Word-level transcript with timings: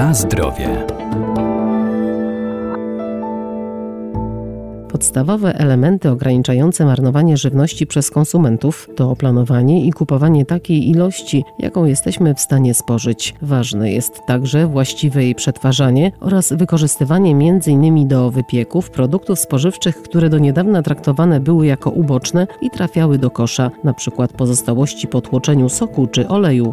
Na 0.00 0.14
zdrowie. 0.14 0.86
Podstawowe 4.88 5.54
elementy 5.54 6.10
ograniczające 6.10 6.84
marnowanie 6.84 7.36
żywności 7.36 7.86
przez 7.86 8.10
konsumentów 8.10 8.88
to 8.96 9.16
planowanie 9.16 9.86
i 9.86 9.92
kupowanie 9.92 10.46
takiej 10.46 10.88
ilości, 10.88 11.44
jaką 11.58 11.84
jesteśmy 11.84 12.34
w 12.34 12.40
stanie 12.40 12.74
spożyć. 12.74 13.34
Ważne 13.42 13.92
jest 13.92 14.20
także 14.26 14.66
właściwe 14.66 15.24
jej 15.24 15.34
przetwarzanie 15.34 16.12
oraz 16.20 16.52
wykorzystywanie 16.52 17.30
m.in. 17.30 18.08
do 18.08 18.30
wypieków 18.30 18.90
produktów 18.90 19.38
spożywczych, 19.38 20.02
które 20.02 20.28
do 20.28 20.38
niedawna 20.38 20.82
traktowane 20.82 21.40
były 21.40 21.66
jako 21.66 21.90
uboczne 21.90 22.46
i 22.60 22.70
trafiały 22.70 23.18
do 23.18 23.30
kosza, 23.30 23.70
np. 23.84 24.28
pozostałości 24.36 25.08
po 25.08 25.20
tłoczeniu 25.20 25.68
soku 25.68 26.06
czy 26.06 26.28
oleju. 26.28 26.72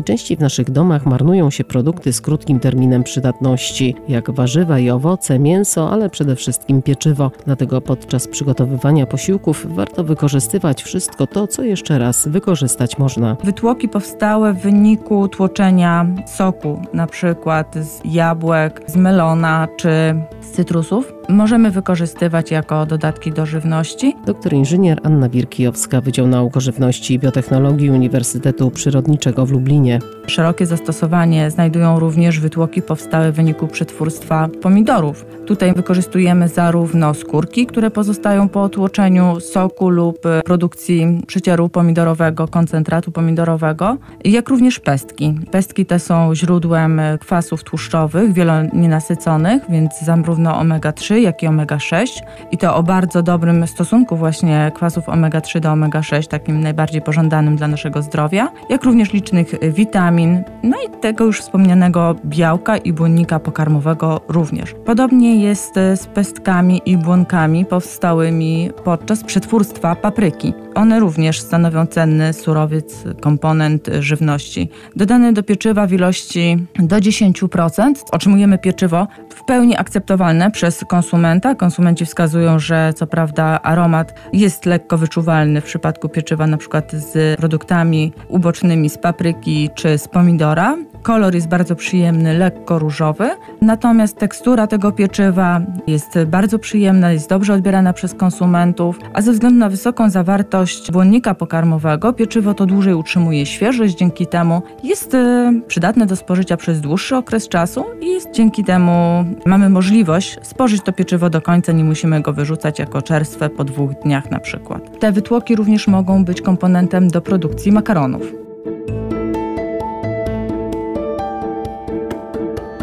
Najczęściej 0.00 0.36
w 0.36 0.40
naszych 0.40 0.70
domach 0.70 1.06
marnują 1.06 1.50
się 1.50 1.64
produkty 1.64 2.12
z 2.12 2.20
krótkim 2.20 2.60
terminem 2.60 3.02
przydatności, 3.02 3.94
jak 4.08 4.30
warzywa 4.30 4.78
i 4.78 4.90
owoce, 4.90 5.38
mięso, 5.38 5.90
ale 5.90 6.10
przede 6.10 6.36
wszystkim 6.36 6.82
pieczywo. 6.82 7.30
Dlatego 7.46 7.80
podczas 7.80 8.28
przygotowywania 8.28 9.06
posiłków 9.06 9.66
warto 9.74 10.04
wykorzystywać 10.04 10.82
wszystko 10.82 11.26
to, 11.26 11.46
co 11.46 11.62
jeszcze 11.62 11.98
raz 11.98 12.28
wykorzystać 12.28 12.98
można. 12.98 13.36
Wytłoki 13.44 13.88
powstałe 13.88 14.52
w 14.52 14.62
wyniku 14.62 15.28
tłoczenia 15.28 16.06
soku, 16.26 16.82
na 16.94 17.06
przykład 17.06 17.74
z 17.74 18.00
jabłek, 18.04 18.82
z 18.86 18.96
melona 18.96 19.68
czy 19.76 20.14
z 20.50 20.52
cytrusów, 20.52 21.12
możemy 21.28 21.70
wykorzystywać 21.70 22.50
jako 22.50 22.86
dodatki 22.86 23.32
do 23.32 23.46
żywności. 23.46 24.16
Doktor 24.26 24.52
inżynier 24.52 25.00
Anna 25.02 25.28
Wirkijowska, 25.28 26.00
Wydział 26.00 26.26
Nauk 26.26 26.56
o 26.56 26.60
Żywności 26.60 27.14
i 27.14 27.18
Biotechnologii 27.18 27.90
Uniwersytetu 27.90 28.70
Przyrodniczego 28.70 29.46
w 29.46 29.50
Lublinie. 29.50 29.98
Szerokie 30.26 30.66
zastosowanie 30.66 31.50
znajdują 31.50 31.98
również 31.98 32.40
wytłoki 32.40 32.82
powstałe 32.82 33.32
w 33.32 33.34
wyniku 33.34 33.66
przetwórstwa 33.68 34.48
pomidorów. 34.62 35.26
Tutaj 35.46 35.74
wykorzystujemy 35.74 36.48
zarówno 36.48 37.14
skórki, 37.14 37.66
które 37.66 37.90
pozostają 37.90 38.48
po 38.48 38.62
otłoczeniu 38.62 39.40
soku 39.40 39.88
lub 39.88 40.18
produkcji 40.44 41.22
przycieru 41.26 41.68
pomidorowego, 41.68 42.48
koncentratu 42.48 43.12
pomidorowego, 43.12 43.96
jak 44.24 44.48
również 44.48 44.80
pestki. 44.80 45.34
Pestki 45.50 45.86
te 45.86 45.98
są 45.98 46.34
źródłem 46.34 47.00
kwasów 47.20 47.64
tłuszczowych, 47.64 48.32
wielonienasyconych, 48.32 49.62
więc 49.68 49.90
zarówno 50.04 50.39
omega-3, 50.46 51.14
jak 51.14 51.42
i 51.42 51.46
omega-6 51.46 52.22
i 52.50 52.58
to 52.58 52.76
o 52.76 52.82
bardzo 52.82 53.22
dobrym 53.22 53.66
stosunku 53.66 54.16
właśnie 54.16 54.72
kwasów 54.74 55.06
omega-3 55.06 55.60
do 55.60 55.68
omega-6, 55.68 56.26
takim 56.26 56.60
najbardziej 56.60 57.02
pożądanym 57.02 57.56
dla 57.56 57.68
naszego 57.68 58.02
zdrowia, 58.02 58.48
jak 58.68 58.84
również 58.84 59.12
licznych 59.12 59.54
witamin, 59.72 60.44
no 60.62 60.76
i 60.86 61.00
tego 61.00 61.24
już 61.24 61.40
wspomnianego 61.40 62.14
białka 62.24 62.76
i 62.76 62.92
błonnika 62.92 63.40
pokarmowego 63.40 64.20
również. 64.28 64.74
Podobnie 64.84 65.42
jest 65.42 65.74
z 65.74 66.06
pestkami 66.06 66.82
i 66.86 66.96
błonkami 66.96 67.64
powstałymi 67.64 68.70
podczas 68.84 69.24
przetwórstwa 69.24 69.94
papryki. 69.94 70.54
One 70.74 71.00
również 71.00 71.40
stanowią 71.40 71.86
cenny 71.86 72.32
surowiec, 72.32 73.04
komponent 73.20 73.88
żywności. 74.00 74.68
Dodane 74.96 75.32
do 75.32 75.42
pieczywa 75.42 75.86
w 75.86 75.92
ilości 75.92 76.66
do 76.78 76.96
10% 76.96 77.92
otrzymujemy 78.12 78.58
pieczywo 78.58 79.06
w 79.34 79.44
pełni 79.44 79.76
akceptowalne 79.76 80.50
przez 80.50 80.84
konsumenta. 80.88 81.54
Konsumenci 81.54 82.06
wskazują, 82.06 82.58
że 82.58 82.92
co 82.96 83.06
prawda 83.06 83.62
aromat 83.62 84.14
jest 84.32 84.66
lekko 84.66 84.98
wyczuwalny 84.98 85.60
w 85.60 85.64
przypadku 85.64 86.08
pieczywa 86.08 86.46
przykład 86.60 86.92
z 86.92 87.36
produktami 87.36 88.12
ubocznymi 88.28 88.90
z 88.90 88.98
papryki 88.98 89.70
czy 89.74 89.98
z 89.98 90.08
pomidora. 90.08 90.76
Kolor 91.02 91.34
jest 91.34 91.48
bardzo 91.48 91.76
przyjemny, 91.76 92.38
lekko 92.38 92.78
różowy, 92.78 93.30
natomiast 93.60 94.18
tekstura 94.18 94.66
tego 94.66 94.92
pieczywa 94.92 95.60
jest 95.86 96.18
bardzo 96.26 96.58
przyjemna, 96.58 97.12
jest 97.12 97.28
dobrze 97.28 97.54
odbierana 97.54 97.92
przez 97.92 98.14
konsumentów, 98.14 98.98
a 99.12 99.22
ze 99.22 99.32
względu 99.32 99.58
na 99.58 99.68
wysoką 99.68 100.10
zawartość 100.10 100.92
błonnika 100.92 101.34
pokarmowego, 101.34 102.12
pieczywo 102.12 102.54
to 102.54 102.66
dłużej 102.66 102.94
utrzymuje 102.94 103.46
świeżość, 103.46 103.94
dzięki 103.94 104.26
temu 104.26 104.62
jest 104.84 105.14
e, 105.14 105.52
przydatne 105.68 106.06
do 106.06 106.16
spożycia 106.16 106.56
przez 106.56 106.80
dłuższy 106.80 107.16
okres 107.16 107.48
czasu 107.48 107.84
i 108.00 108.32
dzięki 108.34 108.64
temu 108.64 109.24
mamy 109.46 109.68
możliwość 109.68 110.38
spożyć 110.42 110.82
to 110.82 110.92
pieczywo 110.92 111.30
do 111.30 111.40
końca, 111.40 111.72
nie 111.72 111.84
musimy 111.84 112.20
go 112.20 112.32
wyrzucać 112.32 112.78
jako 112.78 113.02
czerstwe 113.02 113.48
po 113.48 113.64
dwóch 113.64 113.94
dniach 113.94 114.30
na 114.30 114.40
przykład. 114.40 114.98
Te 114.98 115.12
wytłoki 115.12 115.56
również 115.56 115.88
mogą 115.88 116.24
być 116.24 116.42
komponentem 116.42 117.08
do 117.08 117.20
produkcji 117.20 117.72
makaronów. 117.72 118.49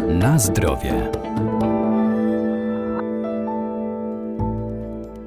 Na 0.08 0.38
zdrowie. 0.38 0.92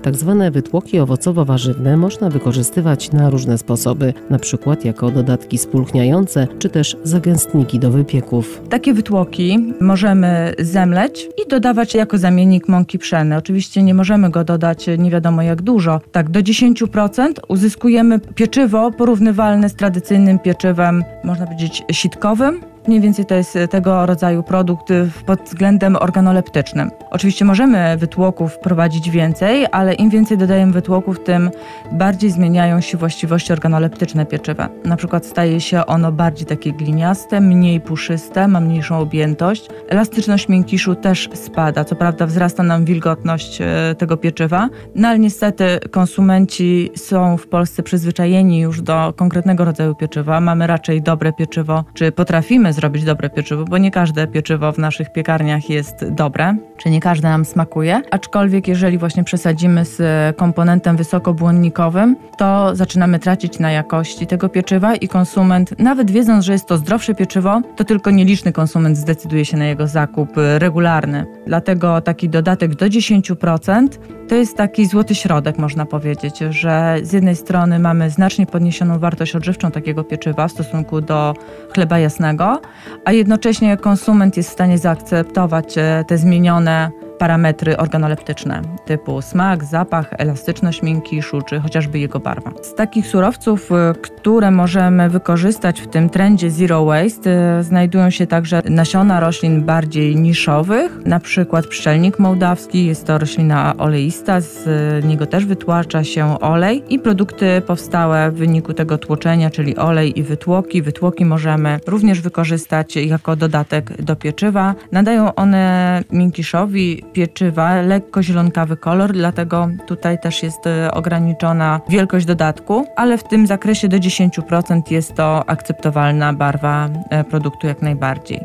Tak 0.01 0.15
zwane 0.15 0.51
wytłoki 0.51 0.99
owocowo-warzywne 0.99 1.97
można 1.97 2.29
wykorzystywać 2.29 3.11
na 3.11 3.29
różne 3.29 3.57
sposoby, 3.57 4.13
na 4.29 4.39
przykład 4.39 4.85
jako 4.85 5.11
dodatki 5.11 5.57
spulchniające, 5.57 6.47
czy 6.59 6.69
też 6.69 6.97
zagęstniki 7.03 7.79
do 7.79 7.91
wypieków. 7.91 8.61
Takie 8.69 8.93
wytłoki 8.93 9.73
możemy 9.81 10.53
zemleć 10.59 11.29
i 11.45 11.49
dodawać 11.49 11.93
jako 11.95 12.17
zamiennik 12.17 12.67
mąki 12.67 12.99
pszennej. 12.99 13.37
Oczywiście 13.37 13.83
nie 13.83 13.93
możemy 13.93 14.29
go 14.29 14.43
dodać 14.43 14.85
nie 14.97 15.11
wiadomo 15.11 15.41
jak 15.41 15.61
dużo. 15.61 16.01
Tak, 16.11 16.29
do 16.29 16.39
10% 16.39 17.33
uzyskujemy 17.47 18.19
pieczywo 18.19 18.91
porównywalne 18.91 19.69
z 19.69 19.75
tradycyjnym 19.75 20.39
pieczywem, 20.39 21.03
można 21.23 21.45
powiedzieć, 21.45 21.83
sitkowym, 21.91 22.70
Mniej 22.87 23.01
więcej 23.01 23.25
to 23.25 23.35
jest 23.35 23.57
tego 23.69 24.05
rodzaju 24.05 24.43
produkt 24.43 24.89
pod 25.25 25.41
względem 25.41 25.95
organoleptycznym. 25.95 26.91
Oczywiście 27.11 27.45
możemy 27.45 27.97
wytłoków 27.97 28.53
wprowadzić 28.53 29.09
więcej, 29.09 29.65
ale 29.71 29.93
im 29.93 30.09
więcej 30.09 30.37
dodajemy 30.37 30.73
wytłoków, 30.73 31.23
tym 31.23 31.51
bardziej 31.91 32.31
zmieniają 32.31 32.81
się 32.81 32.97
właściwości 32.97 33.53
organoleptyczne 33.53 34.25
pieczywa. 34.25 34.69
Na 34.85 34.95
przykład 34.95 35.25
staje 35.25 35.61
się 35.61 35.85
ono 35.85 36.11
bardziej 36.11 36.47
takie 36.47 36.71
gliniaste, 36.71 37.41
mniej 37.41 37.81
puszyste, 37.81 38.47
ma 38.47 38.59
mniejszą 38.59 38.99
objętość. 38.99 39.67
Elastyczność 39.89 40.49
miękiszu 40.49 40.95
też 40.95 41.29
spada. 41.33 41.85
Co 41.85 41.95
prawda 41.95 42.25
wzrasta 42.25 42.63
nam 42.63 42.85
wilgotność 42.85 43.61
e, 43.61 43.95
tego 43.97 44.17
pieczywa, 44.17 44.69
no 44.95 45.07
ale 45.07 45.19
niestety 45.19 45.79
konsumenci 45.91 46.91
są 46.95 47.37
w 47.37 47.47
Polsce 47.47 47.83
przyzwyczajeni 47.83 48.59
już 48.59 48.81
do 48.81 49.13
konkretnego 49.15 49.65
rodzaju 49.65 49.95
pieczywa. 49.95 50.41
Mamy 50.41 50.67
raczej 50.67 51.01
dobre 51.01 51.33
pieczywo, 51.33 51.83
czy 51.93 52.11
potrafimy 52.11 52.70
zrobić 52.73 53.03
dobre 53.03 53.29
pieczywo, 53.29 53.65
bo 53.65 53.77
nie 53.77 53.91
każde 53.91 54.27
pieczywo 54.27 54.71
w 54.71 54.77
naszych 54.77 55.11
piekarniach 55.11 55.69
jest 55.69 56.09
dobre, 56.09 56.55
czy 56.77 56.89
nie 56.89 56.99
każde 56.99 57.29
nam 57.29 57.45
smakuje. 57.45 58.01
Aczkolwiek 58.11 58.67
jeżeli 58.67 58.97
właśnie 58.97 59.23
przesadzimy 59.23 59.85
z 59.85 60.01
komponentem 60.37 60.97
wysokobłonnikowym, 60.97 62.15
to 62.37 62.75
zaczynamy 62.75 63.19
tracić 63.19 63.59
na 63.59 63.71
jakości 63.71 64.27
tego 64.27 64.49
pieczywa 64.49 64.95
i 64.95 65.07
konsument, 65.07 65.79
nawet 65.79 66.11
wiedząc, 66.11 66.45
że 66.45 66.53
jest 66.53 66.65
to 66.65 66.77
zdrowsze 66.77 67.15
pieczywo, 67.15 67.61
to 67.75 67.83
tylko 67.83 68.11
nieliczny 68.11 68.51
konsument 68.51 68.97
zdecyduje 68.97 69.45
się 69.45 69.57
na 69.57 69.65
jego 69.65 69.87
zakup 69.87 70.29
regularny. 70.57 71.25
Dlatego 71.47 72.01
taki 72.01 72.29
dodatek 72.29 72.75
do 72.75 72.85
10% 72.85 73.87
to 74.27 74.35
jest 74.35 74.57
taki 74.57 74.85
złoty 74.85 75.15
środek, 75.15 75.57
można 75.57 75.85
powiedzieć, 75.85 76.37
że 76.49 76.97
z 77.03 77.13
jednej 77.13 77.35
strony 77.35 77.79
mamy 77.79 78.09
znacznie 78.09 78.45
podniesioną 78.45 78.99
wartość 78.99 79.35
odżywczą 79.35 79.71
takiego 79.71 80.03
pieczywa 80.03 80.47
w 80.47 80.51
stosunku 80.51 81.01
do 81.01 81.33
chleba 81.73 81.99
jasnego, 81.99 82.60
a 83.05 83.11
jednocześnie 83.11 83.77
konsument 83.77 84.37
jest 84.37 84.49
w 84.49 84.53
stanie 84.53 84.77
zaakceptować 84.77 85.77
e, 85.77 86.05
te 86.07 86.17
zmienione 86.17 86.91
parametry 87.21 87.77
organoleptyczne 87.77 88.61
typu 88.85 89.21
smak, 89.21 89.63
zapach, 89.63 90.13
elastyczność 90.17 90.81
miękiszu 90.81 91.41
czy 91.41 91.59
chociażby 91.59 91.99
jego 91.99 92.19
barwa. 92.19 92.51
Z 92.61 92.75
takich 92.75 93.07
surowców, 93.07 93.71
y, 93.71 93.75
które 94.01 94.51
możemy 94.51 95.09
wykorzystać 95.09 95.81
w 95.81 95.87
tym 95.87 96.09
trendzie 96.09 96.51
zero 96.51 96.85
waste, 96.85 97.59
y, 97.59 97.63
znajdują 97.63 98.09
się 98.09 98.27
także 98.27 98.61
nasiona 98.69 99.19
roślin 99.19 99.63
bardziej 99.63 100.15
niszowych, 100.15 101.05
na 101.05 101.19
przykład 101.19 101.67
pszczelnik 101.67 102.19
mołdawski, 102.19 102.85
jest 102.85 103.07
to 103.07 103.17
roślina 103.17 103.73
oleista, 103.77 104.41
z 104.41 104.65
niego 105.05 105.25
też 105.25 105.45
wytłacza 105.45 106.03
się 106.03 106.39
olej 106.39 106.83
i 106.89 106.99
produkty 106.99 107.61
powstałe 107.67 108.31
w 108.31 108.35
wyniku 108.35 108.73
tego 108.73 108.97
tłoczenia, 108.97 109.49
czyli 109.49 109.77
olej 109.77 110.19
i 110.19 110.23
wytłoki. 110.23 110.81
Wytłoki 110.81 111.25
możemy 111.25 111.79
również 111.87 112.21
wykorzystać 112.21 112.95
jako 112.95 113.35
dodatek 113.35 114.01
do 114.01 114.15
pieczywa. 114.15 114.75
Nadają 114.91 115.35
one 115.35 116.03
miękiszowi 116.11 117.10
pieczywa 117.13 117.81
lekko 117.81 118.23
zielonkawy 118.23 118.77
kolor, 118.77 119.13
dlatego 119.13 119.69
tutaj 119.87 120.19
też 120.19 120.43
jest 120.43 120.67
e, 120.67 120.91
ograniczona 120.91 121.81
wielkość 121.89 122.25
dodatku, 122.25 122.85
ale 122.95 123.17
w 123.17 123.23
tym 123.23 123.47
zakresie 123.47 123.87
do 123.87 123.97
10% 123.97 124.81
jest 124.91 125.15
to 125.15 125.49
akceptowalna 125.49 126.33
barwa 126.33 126.89
e, 127.09 127.23
produktu 127.23 127.67
jak 127.67 127.81
najbardziej. 127.81 128.41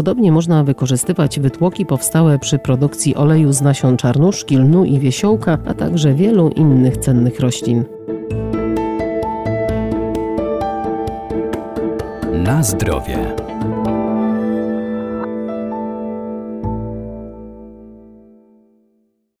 Podobnie 0.00 0.32
można 0.32 0.64
wykorzystywać 0.64 1.40
wytłoki 1.40 1.86
powstałe 1.86 2.38
przy 2.38 2.58
produkcji 2.58 3.16
oleju 3.16 3.52
z 3.52 3.60
nasion 3.60 3.96
czarnuszki, 3.96 4.56
lnu 4.56 4.84
i 4.84 4.98
wiesiołka, 4.98 5.58
a 5.66 5.74
także 5.74 6.14
wielu 6.14 6.48
innych 6.48 6.96
cennych 6.96 7.40
roślin. 7.40 7.84
Na 12.50 12.62
zdrowie. 12.62 13.18